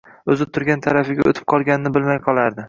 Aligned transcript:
o'zi 0.35 0.45
turgan 0.57 0.81
tarafiga 0.85 1.27
o'tib 1.33 1.47
qolganini 1.55 1.93
bilmay 1.99 2.21
qolardi. 2.29 2.59